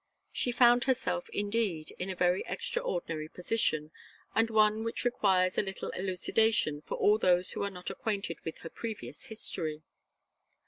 [0.31, 3.91] She found herself, indeed, in a very extraordinary position,
[4.33, 8.57] and one which requires a little elucidation for all those who are not acquainted with
[8.65, 9.83] her previous history.